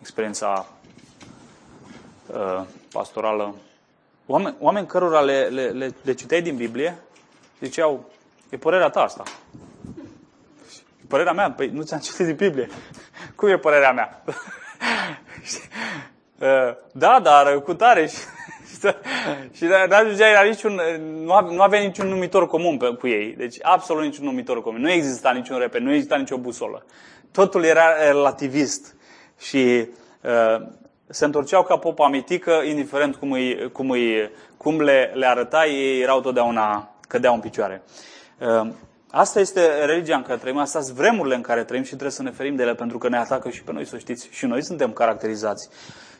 [0.00, 0.66] experiența
[2.26, 3.54] uh, pastorală,
[4.26, 6.98] oameni, oameni cărora le, le, le, le citeai din Biblie,
[7.60, 8.10] ziceau,
[8.50, 9.22] e părerea ta asta.
[11.08, 11.50] Părerea mea?
[11.50, 12.68] Păi nu ți-am citit din Biblie.
[13.36, 14.22] Cum e părerea mea?
[16.38, 18.06] uh, da, dar cu tare.
[18.06, 18.16] Și,
[19.56, 20.80] și nu ajungea la niciun,
[21.50, 23.34] nu avea niciun numitor comun pe, cu ei.
[23.36, 24.80] Deci absolut niciun numitor comun.
[24.80, 26.84] Nu exista niciun reper, nu exista nicio busolă.
[27.32, 28.96] Totul era relativist
[29.38, 29.88] și
[30.22, 30.66] uh,
[31.08, 36.00] se întorceau ca popa mitică, indiferent cum, îi, cum, îi, cum le, le arăta, ei
[36.00, 37.82] erau totdeauna, cădeau în picioare.
[38.38, 38.68] Uh,
[39.10, 42.22] Asta este religia în care trăim, asta sunt vremurile în care trăim și trebuie să
[42.22, 44.28] ne ferim de ele pentru că ne atacă și pe noi, să știți.
[44.30, 45.68] Și noi suntem caracterizați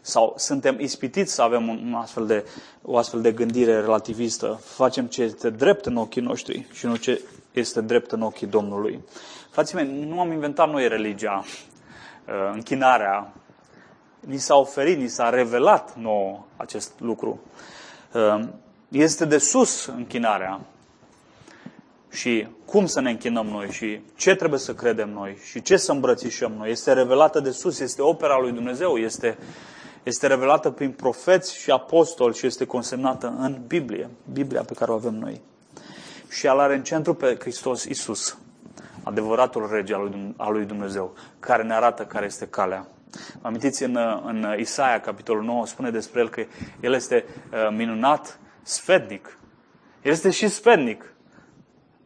[0.09, 2.45] sau suntem ispitiți să avem un astfel de,
[2.83, 4.61] o astfel de gândire relativistă.
[4.65, 9.01] Facem ce este drept în ochii noștri și nu ce este drept în ochii Domnului.
[9.51, 13.33] Frații mei, nu am inventat noi religia, uh, închinarea.
[14.21, 17.41] Ni s-a oferit, ni s-a revelat nou acest lucru.
[18.13, 18.45] Uh,
[18.89, 20.61] este de sus închinarea
[22.11, 25.93] și cum să ne închinăm noi și ce trebuie să credem noi și ce să
[25.93, 26.71] îmbrățișăm noi.
[26.71, 29.39] Este revelată de sus, este opera lui Dumnezeu, este,
[30.09, 34.95] este revelată prin profeți și apostoli și este consemnată în Biblie, Biblia pe care o
[34.95, 35.41] avem noi.
[36.29, 38.39] Și el are în centru pe Hristos Isus,
[39.03, 39.95] adevăratul rege
[40.37, 42.87] al lui Dumnezeu, care ne arată care este calea.
[43.43, 46.45] Amintiți în, în Isaia, capitolul 9, spune despre el că
[46.81, 49.39] el este uh, minunat, sfednic.
[50.03, 51.13] El este și sfednic.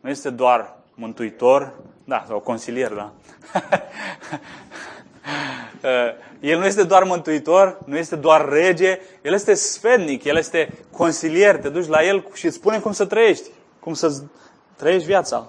[0.00, 3.12] Nu este doar mântuitor, da, sau consilier, da.
[5.82, 5.90] Uh,
[6.40, 11.56] el nu este doar mântuitor, nu este doar rege, el este sfednic, el este consilier,
[11.56, 13.48] te duci la el și îți spune cum să trăiești,
[13.80, 14.22] cum să
[14.76, 15.46] trăiești viața,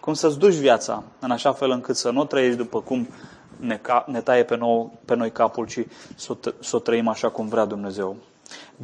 [0.00, 3.08] cum să-ți duci viața, în așa fel încât să nu trăiești după cum
[3.56, 5.80] ne, ca, ne taie pe, nou, pe noi capul, ci
[6.14, 8.16] să o, să o trăim așa cum vrea Dumnezeu.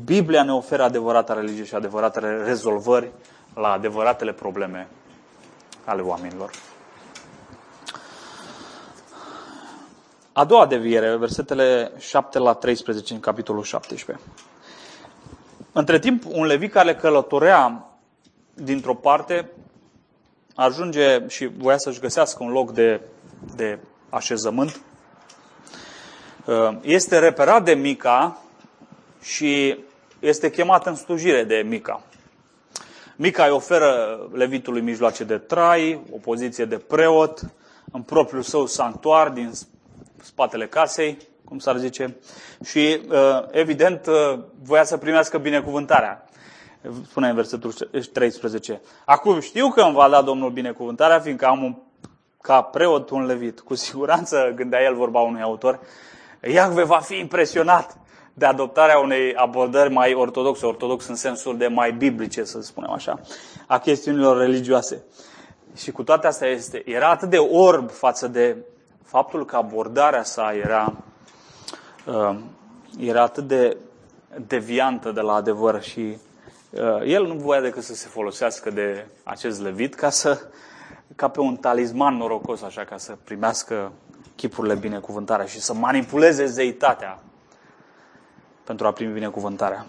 [0.04, 3.10] Biblia ne oferă adevărata religie și adevăratele rezolvări
[3.54, 4.88] la adevăratele probleme
[5.84, 6.50] ale oamenilor.
[10.34, 14.24] A doua deviere, versetele 7 la 13 în capitolul 17.
[15.72, 17.88] Între timp, un levit care călătorea
[18.54, 19.50] dintr-o parte,
[20.54, 23.00] ajunge și voia să-și găsească un loc de,
[23.56, 24.80] de așezământ.
[26.44, 28.38] Uh, este reperat de Mica
[29.22, 29.78] și
[30.18, 32.02] este chemat în slujire de Mica.
[33.16, 37.40] Mica îi oferă levitului mijloace de trai, o poziție de preot,
[37.92, 39.52] în propriul său sanctuar din
[40.22, 42.16] spatele casei, cum s-ar zice,
[42.64, 43.16] și uh,
[43.50, 46.26] evident uh, voia să primească binecuvântarea.
[47.08, 47.72] Spune în versetul
[48.12, 48.80] 13.
[49.04, 51.76] Acum știu că îmi va da Domnul binecuvântarea, fiindcă am un,
[52.40, 53.60] ca preot un levit.
[53.60, 55.80] Cu siguranță, gândea el vorba unui autor,
[56.40, 57.96] Iahve va fi impresionat
[58.34, 63.20] de adoptarea unei abordări mai ortodoxe, ortodox în sensul de mai biblice, să spunem așa,
[63.66, 65.04] a chestiunilor religioase.
[65.76, 68.56] Și cu toate astea este, era atât de orb față de
[69.04, 70.92] faptul că abordarea sa era,
[72.06, 72.38] uh,
[72.98, 73.76] era atât de
[74.46, 76.16] deviantă de la adevăr și
[76.70, 80.40] uh, el nu voia decât să se folosească de acest levit ca să
[81.16, 83.92] ca pe un talisman norocos, așa, ca să primească
[84.36, 87.18] chipurile binecuvântarea și să manipuleze zeitatea
[88.64, 89.86] pentru a primi binecuvântarea.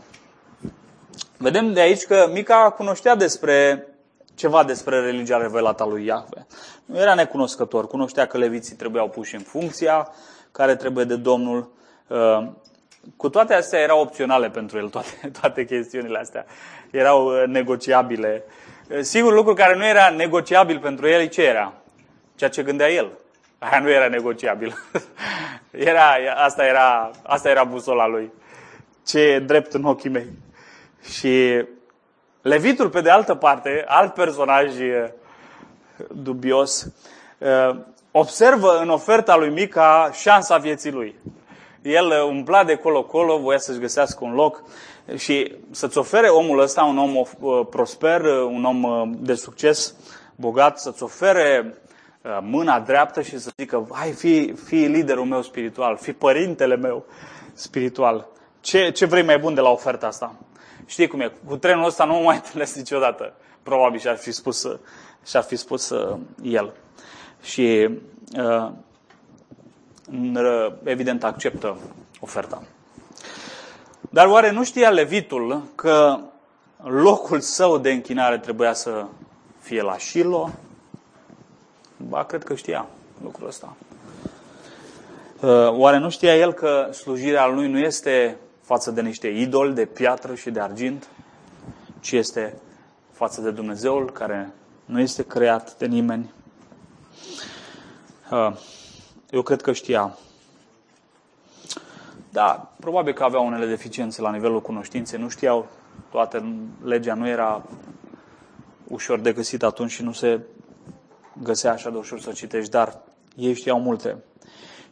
[1.37, 3.87] Vedem de aici că Mica cunoștea despre
[4.35, 6.45] ceva despre religia revelată a lui Iahve.
[6.85, 10.09] Nu era necunoscător, cunoștea că leviții trebuiau puși în funcția
[10.51, 11.71] care trebuie de Domnul.
[12.07, 12.47] Uh,
[13.17, 16.45] cu toate astea erau opționale pentru el, toate, toate chestiunile astea.
[16.91, 18.43] Erau uh, negociabile.
[18.89, 21.73] Uh, sigur, lucru care nu era negociabil pentru el, ce era?
[22.35, 23.11] Ceea ce gândea el.
[23.59, 24.77] Aia nu era negociabil.
[25.71, 28.31] era, asta, era, asta era busola lui.
[29.05, 30.27] Ce e drept în ochii mei.
[31.01, 31.65] Și
[32.43, 34.71] Levitul, pe de altă parte, alt personaj
[36.11, 36.93] dubios,
[38.11, 41.15] observă în oferta lui Mica șansa vieții lui.
[41.81, 44.63] El umbla de colo-colo, voia să-și găsească un loc
[45.15, 47.23] și să-ți ofere omul ăsta, un om
[47.69, 49.95] prosper, un om de succes,
[50.35, 51.77] bogat, să-ți ofere
[52.41, 57.05] mâna dreaptă și să zică, hai, fi, fi liderul meu spiritual, fi părintele meu
[57.53, 58.27] spiritual.
[58.61, 60.35] Ce, ce vrei mai bun de la oferta asta?
[60.85, 63.33] Știi cum e, cu trenul ăsta nu mă mai întâlnesc niciodată.
[63.63, 64.67] Probabil și-ar fi spus,
[65.25, 66.73] și-ar fi spus uh, el.
[67.41, 67.89] Și
[68.37, 68.71] uh,
[70.83, 71.77] evident acceptă
[72.19, 72.63] oferta.
[74.09, 76.19] Dar oare nu știa Levitul că
[76.83, 79.05] locul său de închinare trebuia să
[79.59, 80.49] fie la Shilo?
[81.97, 82.85] Ba, cred că știa
[83.23, 83.75] lucrul ăsta.
[85.41, 89.85] Uh, oare nu știa el că slujirea lui nu este față de niște idoli de
[89.85, 91.07] piatră și de argint,
[91.99, 92.53] ci este
[93.11, 94.51] față de Dumnezeul care
[94.85, 96.31] nu este creat de nimeni.
[98.31, 98.55] Uh,
[99.29, 100.17] eu cred că știa.
[102.29, 105.67] Da, probabil că aveau unele deficiențe la nivelul cunoștinței, nu știau
[106.11, 107.63] toate, legea nu era
[108.87, 110.39] ușor de găsit atunci și nu se
[111.43, 113.01] găsea așa de ușor să citești, dar
[113.35, 114.17] ei știau multe.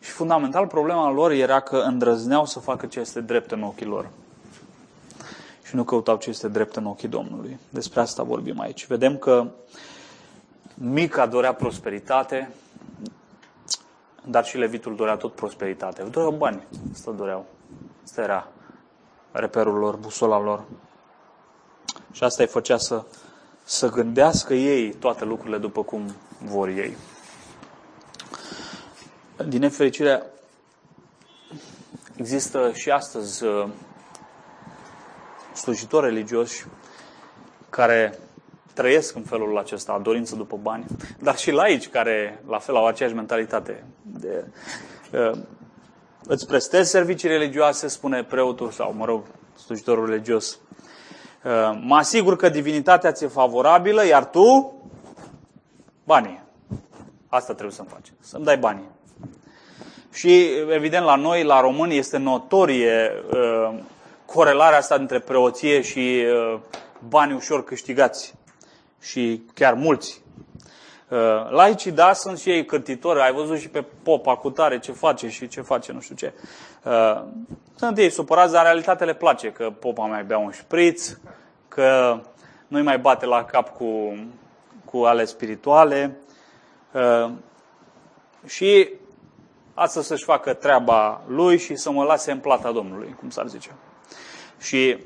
[0.01, 4.09] Și fundamental problema lor era că îndrăzneau să facă ce este drept în ochii lor.
[5.63, 7.59] Și nu căutau ce este drept în ochii Domnului.
[7.69, 8.87] Despre asta vorbim aici.
[8.87, 9.47] Vedem că
[10.73, 12.51] Mica dorea prosperitate,
[14.23, 16.03] dar și Levitul dorea tot prosperitate.
[16.03, 16.63] Doreau bani.
[16.93, 17.45] Asta doreau.
[18.03, 18.47] Asta era
[19.31, 20.63] reperul lor, busola lor.
[22.11, 23.03] Și asta îi făcea să,
[23.63, 26.01] să gândească ei toate lucrurile după cum
[26.37, 26.95] vor ei
[29.47, 30.23] din nefericire,
[32.15, 33.67] există și astăzi uh,
[35.53, 36.65] slujitori religioși
[37.69, 38.19] care
[38.73, 40.85] trăiesc în felul acesta, dorință după bani,
[41.19, 43.83] dar și laici care la fel au aceeași mentalitate.
[44.01, 44.45] De,
[45.13, 45.39] uh,
[46.25, 49.23] îți prestezi servicii religioase, spune preotul sau, mă rog,
[49.63, 50.59] slujitorul religios.
[51.43, 54.73] Uh, mă asigur că divinitatea ți-e favorabilă, iar tu,
[56.03, 56.43] banii.
[57.27, 58.89] Asta trebuie să-mi faci, să-mi dai banii.
[60.13, 63.73] Și, evident, la noi, la români, este notorie uh,
[64.25, 66.59] corelarea asta între preoție și uh,
[67.07, 68.33] bani ușor câștigați.
[69.01, 70.21] Și chiar mulți.
[71.09, 73.21] Uh, laicii, da, sunt și ei cârtitori.
[73.21, 76.33] Ai văzut și pe popa cu tare ce face și ce face, nu știu ce.
[76.83, 77.23] Uh,
[77.75, 81.17] sunt ei supărați, dar în realitate le place că popa mai bea un șpriț,
[81.67, 82.19] că
[82.67, 84.17] nu-i mai bate la cap cu,
[84.85, 86.17] cu ale spirituale.
[86.91, 87.31] Uh,
[88.45, 88.89] și
[89.73, 93.69] asta să-și facă treaba lui și să mă lase în plata Domnului, cum s-ar zice.
[94.59, 94.97] Și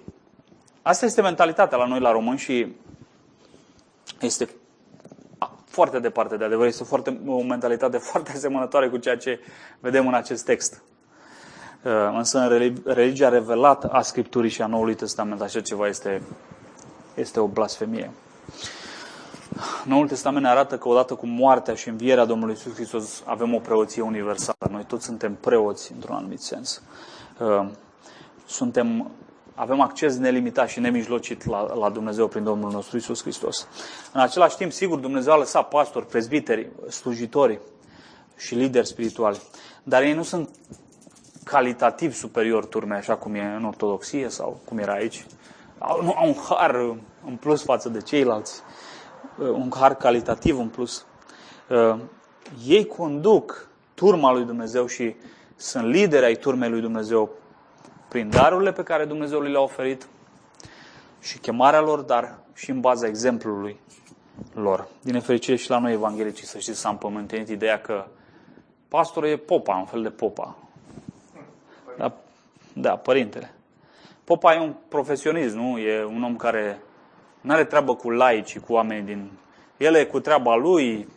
[0.82, 2.76] asta este mentalitatea la noi la români și
[4.22, 4.50] este
[5.66, 9.40] foarte departe de adevăr, este foarte, o mentalitate foarte asemănătoare cu ceea ce
[9.80, 10.82] vedem în acest text.
[11.84, 16.22] Uh, însă în religia revelată a Scripturii și a Noului Testament așa ceva este,
[17.16, 18.12] este o blasfemie.
[19.86, 23.60] Noul Testament ne arată că odată cu moartea și învierea Domnului Iisus Hristos avem o
[23.60, 24.58] preoție universală.
[24.72, 26.82] Noi toți suntem preoți într-un anumit sens.
[27.40, 27.68] Uh,
[28.46, 29.12] suntem,
[29.56, 33.68] avem acces nelimitat și nemijlocit la, la Dumnezeu prin Domnul nostru Iisus Hristos.
[34.14, 37.60] În același timp, sigur, Dumnezeu a lăsat pastori, prezbiteri, slujitori
[38.38, 39.42] și lideri spirituali.
[39.84, 40.50] Dar ei nu sunt
[41.44, 45.26] calitativ superior turmei, așa cum e în ortodoxie sau cum era aici.
[45.78, 46.76] Au, nu, au un har
[47.26, 48.62] în plus față de ceilalți.
[49.38, 51.06] Uh, un har calitativ în plus.
[51.70, 52.00] Uh,
[52.66, 55.16] ei conduc turma lui Dumnezeu și
[55.56, 57.30] sunt lideri ai turmei lui Dumnezeu
[58.08, 60.08] prin darurile pe care Dumnezeu le-a oferit
[61.22, 63.80] și chemarea lor, dar și în baza exemplului
[64.54, 64.88] lor.
[65.02, 68.06] Din nefericire și la noi evanghelicii, să știți, s-a împământenit ideea că
[68.88, 70.56] pastorul e popa, un fel de popa.
[71.98, 72.14] Da,
[72.74, 73.54] da părintele.
[74.24, 75.78] Popa e un profesionist, nu?
[75.78, 76.82] E un om care
[77.46, 79.32] nu are treabă cu laici, cu oameni din...
[79.78, 81.08] El e cu treaba lui,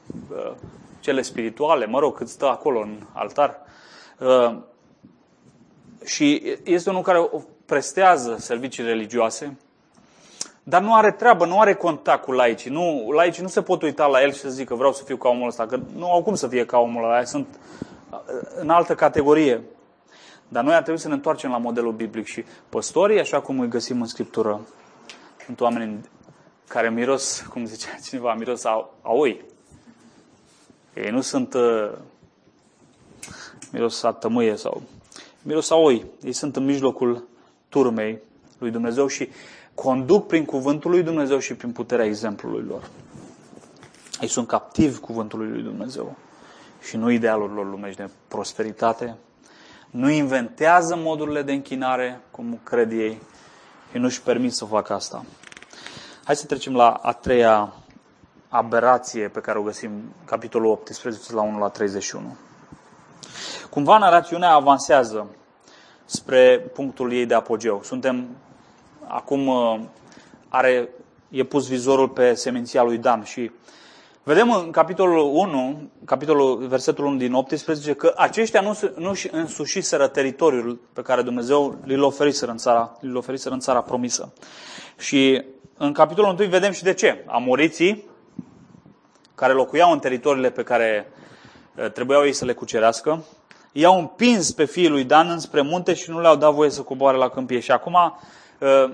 [1.00, 3.58] cele spirituale, mă rog, cât stă acolo în altar.
[6.04, 7.30] Și este unul care
[7.66, 9.56] prestează servicii religioase,
[10.62, 12.70] dar nu are treabă, nu are contact cu laicii.
[12.70, 15.28] Nu, laicii nu se pot uita la el și să zică vreau să fiu ca
[15.28, 17.46] omul ăsta, că nu au cum să fie ca omul ăla, sunt
[18.58, 19.62] în altă categorie.
[20.48, 23.68] Dar noi ar trebui să ne întoarcem la modelul biblic și păstorii, așa cum îi
[23.68, 24.60] găsim în Scriptură,
[25.44, 26.00] sunt oameni
[26.68, 29.44] care miros, cum zicea cineva, miros a, a oi.
[30.94, 31.90] Ei nu sunt uh,
[33.72, 34.82] miros a tămâie sau
[35.42, 36.06] miros a oi.
[36.22, 37.28] Ei sunt în mijlocul
[37.68, 38.18] turmei
[38.58, 39.28] lui Dumnezeu și
[39.74, 42.90] conduc prin cuvântul lui Dumnezeu și prin puterea exemplului lor.
[44.20, 46.16] Ei sunt captivi cuvântului lui Dumnezeu
[46.82, 49.16] și nu idealul lor lumești de prosperitate.
[49.90, 53.20] Nu inventează modurile de închinare, cum cred ei,
[53.90, 55.24] și nu-și permit să facă asta.
[56.28, 57.72] Hai să trecem la a treia
[58.48, 59.90] aberație pe care o găsim
[60.24, 62.36] capitolul 18 la 1 la 31.
[63.70, 65.26] Cumva narațiunea avansează
[66.04, 67.80] spre punctul ei de apogeu.
[67.82, 68.26] Suntem
[69.06, 69.80] acum uh,
[70.48, 70.88] are,
[71.28, 73.50] e pus vizorul pe seminția lui Dan și
[74.28, 80.06] vedem în capitolul 1, capitolul, versetul 1 din 18, că aceștia nu, nu și însușiseră
[80.06, 84.32] teritoriul pe care Dumnezeu li-l oferiseră în țara, li-l oferiseră în țara promisă.
[84.98, 85.44] Și
[85.76, 87.24] în capitolul 1 vedem și de ce.
[87.26, 88.04] Amoriții,
[89.34, 91.12] care locuiau în teritoriile pe care
[91.76, 93.24] uh, trebuiau ei să le cucerească,
[93.72, 97.16] i-au împins pe fiii lui Dan înspre munte și nu le-au dat voie să coboare
[97.16, 97.60] la câmpie.
[97.60, 97.94] Și acum
[98.58, 98.90] uh,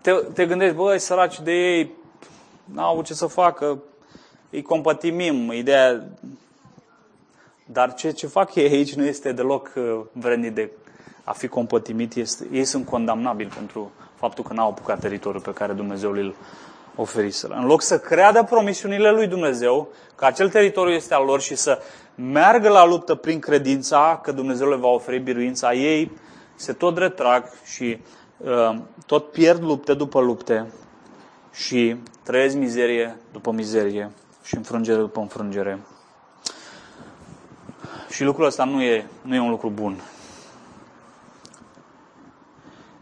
[0.00, 1.92] te, te gândești, băi, săraci de ei,
[2.64, 3.82] n-au avut ce să facă,
[4.50, 6.04] îi compătimim, ideea...
[7.68, 10.70] Dar ce, ce fac ei aici nu este deloc uh, vrednic de
[11.24, 15.72] a fi compătimit, este, ei sunt condamnabili pentru faptul că n-au apucat teritoriul pe care
[15.72, 16.34] Dumnezeu îl
[16.96, 17.54] oferiseră.
[17.54, 21.78] În loc să creadă promisiunile lui Dumnezeu, că acel teritoriu este al lor și să
[22.14, 26.10] meargă la luptă prin credința că Dumnezeu le va oferi biruința, ei
[26.54, 27.98] se tot retrag și
[28.36, 30.66] uh, tot pierd lupte după lupte
[31.52, 34.10] și trăiesc mizerie după mizerie
[34.46, 35.78] și înfrângere după înfrângere.
[38.10, 40.00] Și lucrul ăsta nu e, nu e un lucru bun.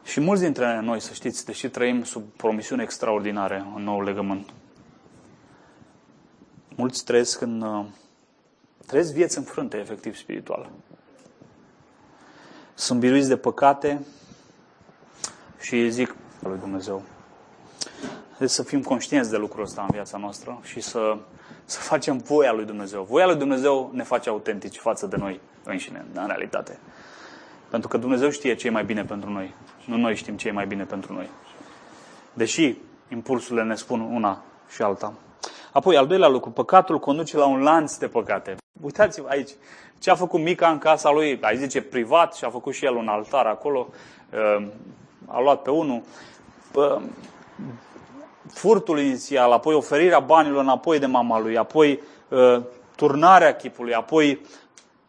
[0.05, 4.53] Și mulți dintre noi, să știți, deși trăim sub promisiuni extraordinare în nou legământ,
[6.77, 7.85] mulți trăiesc în uh,
[8.87, 10.71] trăiesc vieți înfrânte, efectiv, spiritual.
[12.75, 14.07] Sunt biruiți de păcate
[15.61, 17.03] și zic lui Dumnezeu.
[18.39, 21.17] Deci să fim conștienți de lucrul ăsta în viața noastră și să,
[21.65, 23.03] să facem voia lui Dumnezeu.
[23.03, 26.79] Voia lui Dumnezeu ne face autentici față de noi înșine, în realitate.
[27.71, 29.55] Pentru că Dumnezeu știe ce e mai bine pentru noi.
[29.85, 31.29] Nu noi știm ce e mai bine pentru noi.
[32.33, 32.77] Deși
[33.09, 35.13] impulsurile ne spun una și alta.
[35.73, 38.57] Apoi, al doilea lucru, păcatul conduce la un lanț de păcate.
[38.83, 39.51] Uitați-vă aici,
[39.99, 42.95] ce a făcut Mica în casa lui, ai zice privat și a făcut și el
[42.95, 43.89] un altar acolo,
[44.33, 44.67] uh,
[45.27, 46.03] a luat pe unul.
[48.55, 52.63] Furtul inițial, apoi oferirea banilor înapoi de mama lui, apoi uh,
[52.97, 54.41] turnarea chipului, apoi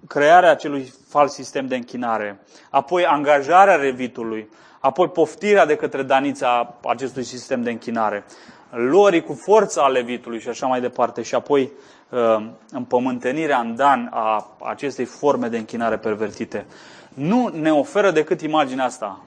[0.08, 2.40] crearea acelui fals sistem de închinare,
[2.70, 8.26] apoi angajarea revitului, apoi poftirea de către Danița acestui sistem de închinare,
[8.70, 11.72] lorii cu forța a levitului și așa mai departe, și apoi
[12.10, 16.66] uh, împământenirea în dan a acestei forme de închinare pervertite.
[17.14, 19.20] Nu ne oferă decât imaginea asta.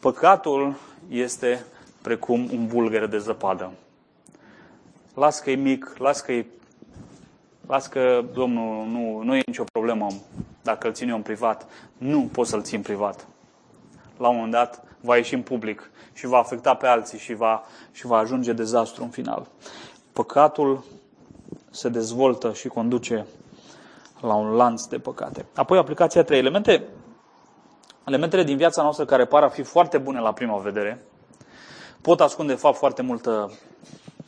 [0.00, 0.74] Păcatul
[1.08, 1.64] este
[2.04, 3.72] precum un bulgăre de zăpadă.
[5.14, 6.46] Las că e mic, las că e
[7.66, 10.06] Las că, Domnul, nu, nu e nicio problemă
[10.62, 11.66] dacă îl țin eu în privat.
[11.98, 13.26] Nu poți să-l țin privat.
[14.16, 17.62] La un moment dat va ieși în public și va afecta pe alții și va,
[17.92, 19.46] și va ajunge dezastru în final.
[20.12, 20.84] Păcatul
[21.70, 23.26] se dezvoltă și conduce
[24.20, 25.46] la un lanț de păcate.
[25.54, 26.38] Apoi aplicația 3.
[26.38, 26.84] Elemente,
[28.06, 31.04] elementele din viața noastră care par a fi foarte bune la prima vedere,
[32.04, 33.52] pot ascunde de fapt foarte multă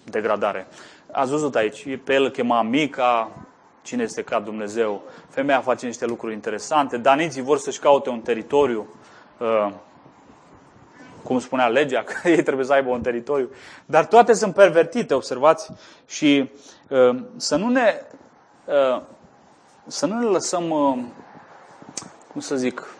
[0.05, 0.67] degradare.
[1.13, 3.31] Ați văzut aici, pe el chema Mica,
[3.83, 8.87] cine este ca Dumnezeu, femeia face niște lucruri interesante, daniții vor să-și caute un teritoriu,
[9.39, 9.73] uh,
[11.23, 13.51] cum spunea legea, că ei trebuie să aibă un teritoriu,
[13.87, 15.73] dar toate sunt pervertite, observați,
[16.07, 16.51] și
[16.89, 18.01] uh, să nu ne,
[18.65, 19.03] uh,
[19.87, 20.69] să nu ne lăsăm,
[22.33, 22.95] cum să zic,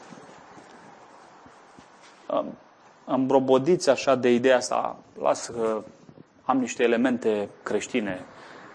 [3.07, 5.83] îmbrobodiți așa de ideea asta, las că
[6.45, 8.25] am niște elemente creștine,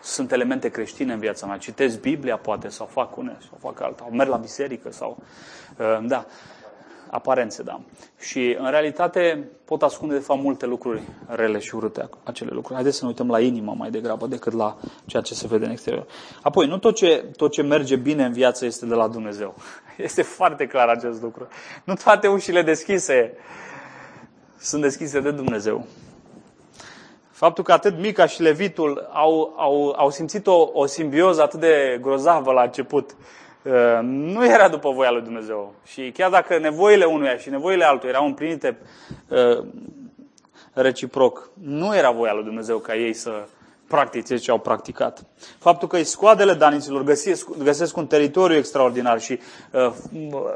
[0.01, 4.03] sunt elemente creștine în viața mea, citesc Biblia poate, sau fac une, sau fac alta,
[4.03, 5.17] sau merg la biserică, sau,
[5.77, 6.25] uh, da,
[7.11, 7.81] aparențe, da.
[8.19, 12.73] Și în realitate pot ascunde de fapt multe lucruri rele și urâte acele lucruri.
[12.73, 15.71] Haideți să ne uităm la inima mai degrabă decât la ceea ce se vede în
[15.71, 16.05] exterior.
[16.41, 19.55] Apoi, nu tot ce, tot ce merge bine în viață este de la Dumnezeu.
[19.97, 21.47] Este foarte clar acest lucru.
[21.83, 23.33] Nu toate ușile deschise
[24.61, 25.85] sunt deschise de Dumnezeu.
[27.31, 31.99] Faptul că atât Mica și Levitul au, au, au simțit o, o simbioză atât de
[32.01, 33.15] grozavă la început,
[33.63, 35.73] uh, nu era după voia lui Dumnezeu.
[35.85, 38.77] Și chiar dacă nevoile unuia și nevoile altuia erau împlinite
[39.27, 39.63] uh,
[40.73, 43.31] reciproc, nu era voia lui Dumnezeu ca ei să
[43.91, 45.23] practice ce au practicat.
[45.59, 49.39] Faptul că scoadele daniților găsesc, găsesc un teritoriu extraordinar și
[49.71, 49.93] uh,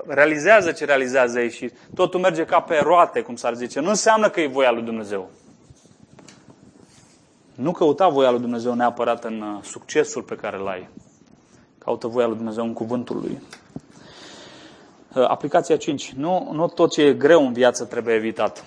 [0.08, 4.30] realizează ce realizează ei și totul merge ca pe roate, cum s-ar zice, nu înseamnă
[4.30, 5.30] că e voia lui Dumnezeu.
[7.56, 10.90] Nu căuta voia lui Dumnezeu neapărat în uh, succesul pe care îl ai.
[11.78, 13.42] Caută voia lui Dumnezeu în cuvântul lui.
[15.16, 16.14] Uh, aplicația 5.
[16.18, 18.64] Nu, nu tot ce e greu în viață trebuie evitat.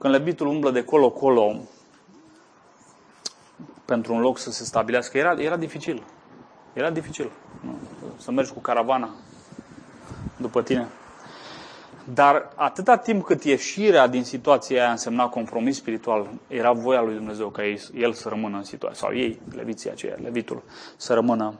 [0.00, 1.56] Când lebitul umblă de colo-colo
[3.84, 6.02] pentru un loc să se stabilească, era, era dificil.
[6.72, 7.30] Era dificil.
[7.60, 7.78] Nu?
[8.16, 9.10] Să mergi cu caravana
[10.36, 10.88] după tine.
[12.14, 17.48] Dar atâta timp cât ieșirea din situația aia însemna compromis spiritual, era voia lui Dumnezeu
[17.48, 20.62] ca ei, el să rămână în situație, sau ei, leviții aceia, levitul,
[20.96, 21.54] să rămână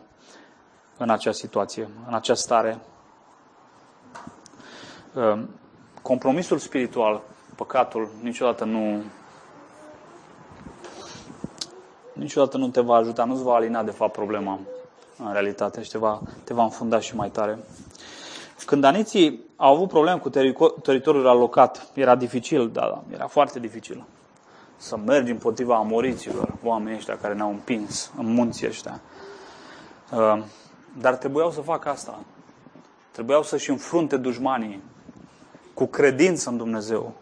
[0.96, 2.78] în acea situație, în acea stare.
[5.16, 5.48] Ehm,
[6.02, 7.22] compromisul spiritual,
[7.60, 9.02] păcatul, niciodată nu
[12.12, 14.58] niciodată nu te va ajuta, nu-ți va alina de fapt problema
[15.18, 17.58] în realitate și te va, te va înfunda și mai tare.
[18.66, 20.28] Când daniții au avut probleme cu
[20.68, 24.04] teritoriul alocat, era dificil, da, da, era foarte dificil
[24.76, 29.00] să mergi împotriva amoriților, oamenii ăștia care ne-au împins în munții ăștia.
[30.12, 30.42] Uh,
[31.00, 32.18] dar trebuiau să facă asta.
[33.10, 34.82] Trebuiau să-și înfrunte dușmanii
[35.74, 37.14] cu credință în Dumnezeu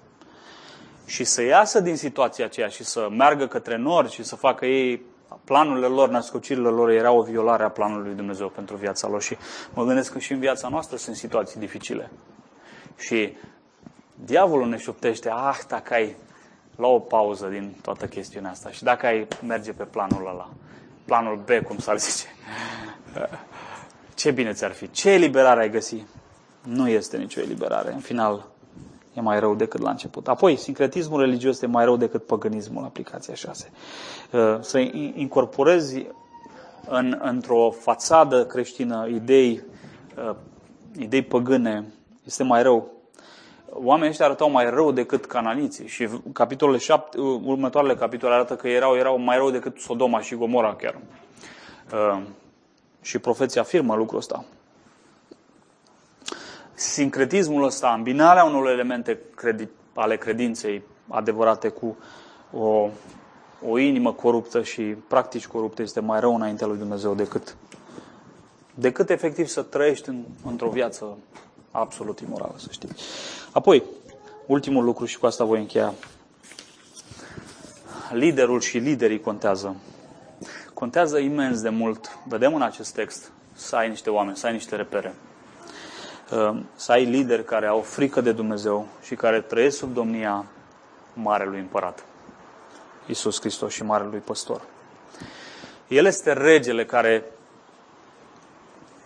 [1.08, 5.02] și să iasă din situația aceea și să meargă către nord și să facă ei
[5.44, 9.36] planurile lor, născocirile lor erau o violare a planului lui Dumnezeu pentru viața lor și
[9.74, 12.10] mă gândesc că și în viața noastră sunt situații dificile.
[12.96, 13.36] Și
[14.14, 16.16] diavolul ne șoptește, ah, dacă ai
[16.76, 20.50] la o pauză din toată chestiunea asta și dacă ai merge pe planul ăla,
[21.04, 22.26] planul B, cum s-ar zice,
[24.14, 26.04] ce bine ți-ar fi, ce eliberare ai găsi?
[26.62, 27.92] Nu este nicio eliberare.
[27.92, 28.46] În final,
[29.18, 30.28] e mai rău decât la început.
[30.28, 33.70] Apoi, sincretismul religios este mai rău decât păgânismul, aplicația 6.
[34.32, 34.78] Uh, să
[35.14, 36.06] incorporezi
[36.88, 39.62] în, într-o fațadă creștină idei,
[40.28, 40.34] uh,
[40.98, 41.84] idei păgâne
[42.24, 42.90] este mai rău.
[43.70, 48.96] Oamenii ăștia arătau mai rău decât cananiții și capitolele șapte, următoarele capitole arată că erau,
[48.96, 50.98] erau mai rău decât Sodoma și Gomora chiar.
[51.92, 52.22] Uh,
[53.00, 54.44] și profeția afirmă lucrul ăsta
[56.78, 61.96] sincretismul ăsta, îmbinarea unor elemente credi- ale credinței adevărate cu
[62.52, 62.88] o,
[63.68, 67.56] o inimă coruptă și practici corupte este mai rău înaintea lui Dumnezeu decât,
[68.74, 71.18] decât efectiv să trăiești în, într-o viață
[71.70, 72.88] absolut imorală, să știi.
[73.52, 73.82] Apoi,
[74.46, 75.94] ultimul lucru și cu asta voi încheia.
[78.12, 79.76] Liderul și liderii contează.
[80.74, 82.18] Contează imens de mult.
[82.26, 85.14] Vedem în acest text să ai niște oameni, să ai niște repere.
[86.32, 90.44] Ehm, să ai lideri care au frică de Dumnezeu și care trăiesc sub domnia
[91.12, 92.04] Marelui Împărat,
[93.06, 94.62] Iisus Hristos și Marelui Păstor.
[95.86, 97.24] El este regele care,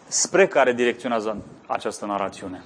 [0.06, 2.64] spre care direcționează această narațiune.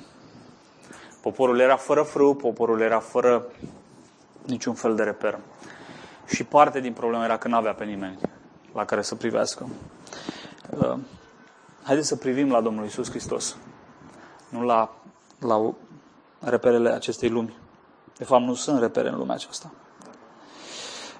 [1.22, 3.46] Poporul era fără frâu, poporul era fără
[4.46, 5.38] niciun fel de reper.
[6.26, 8.18] Și parte din problemă era că nu avea pe nimeni
[8.74, 9.68] la care să privească.
[10.82, 11.06] Ehm,
[11.82, 13.56] haideți să privim la Domnul Isus Hristos
[14.48, 14.96] nu la,
[15.40, 15.74] la
[16.40, 17.56] reperele acestei lumi.
[18.16, 19.72] De fapt, nu sunt repere în lumea aceasta.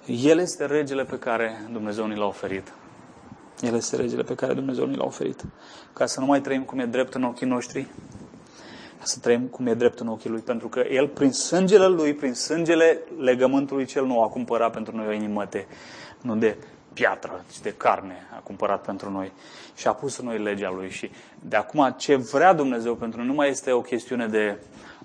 [0.07, 2.72] El este regele pe care Dumnezeu ni l-a oferit.
[3.61, 5.45] El este regele pe care Dumnezeu ni l-a oferit.
[5.93, 7.87] Ca să nu mai trăim cum e drept în ochii noștri,
[8.99, 10.41] ca să trăim cum e drept în ochii Lui.
[10.41, 15.07] Pentru că El, prin sângele Lui, prin sângele legământului cel nou, a cumpărat pentru noi
[15.07, 15.66] o inimă de,
[16.20, 16.57] nu de
[16.97, 19.32] piatră, ci de carne a cumpărat pentru noi
[19.74, 20.90] și a pus în noi legea Lui.
[20.90, 24.59] Și de acum ce vrea Dumnezeu pentru noi nu mai este o chestiune de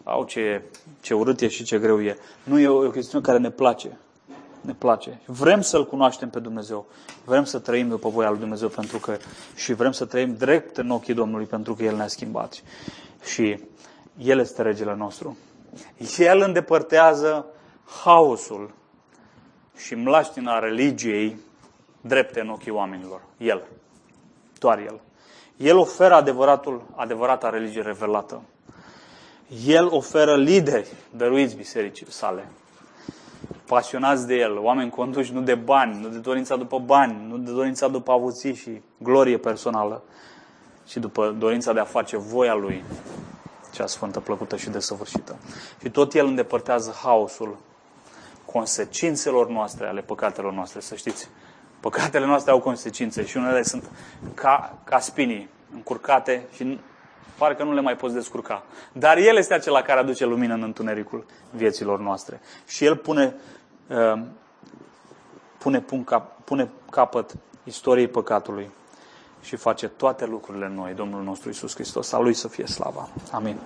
[0.03, 0.61] au ce,
[1.01, 2.17] ce urât e și ce greu e.
[2.43, 3.97] Nu e o, o chestiune care ne place
[4.61, 5.21] ne place.
[5.25, 6.87] Vrem să-L cunoaștem pe Dumnezeu.
[7.25, 9.17] Vrem să trăim după voia lui Dumnezeu pentru că
[9.55, 12.61] și vrem să trăim drept în ochii Domnului pentru că El ne-a schimbat.
[13.23, 13.59] Și
[14.17, 15.37] El este regele nostru.
[16.17, 17.45] El îndepărtează
[18.03, 18.73] haosul
[19.77, 21.37] și mlaștina religiei
[22.01, 23.21] drepte în ochii oamenilor.
[23.37, 23.63] El.
[24.59, 24.99] Doar El.
[25.57, 28.41] El oferă adevăratul, adevărata religie revelată.
[29.65, 32.47] El oferă lideri dăruiți bisericii sale
[33.71, 37.51] pasionați de El, oameni conduși nu de bani, nu de dorința după bani, nu de
[37.51, 40.03] dorința după avuții și glorie personală,
[40.85, 42.83] ci după dorința de a face voia Lui,
[43.73, 45.35] cea sfântă, plăcută și desăvârșită.
[45.81, 47.57] Și tot El îndepărtează haosul
[48.45, 51.29] consecințelor noastre, ale păcatelor noastre, să știți.
[51.81, 53.89] Păcatele noastre au consecințe și unele sunt
[54.33, 56.79] ca, ca spinii încurcate și
[57.37, 58.63] parcă nu le mai poți descurca.
[58.91, 62.41] Dar El este acela care aduce lumină în întunericul vieților noastre.
[62.67, 63.35] Și El pune
[63.91, 64.27] Ehm,
[65.57, 68.69] pune, punct cap, pune capăt istoriei păcatului
[69.41, 72.11] și face toate lucrurile noi, Domnul nostru Isus Hristos.
[72.11, 73.09] A Lui să fie slava.
[73.31, 73.57] Amin.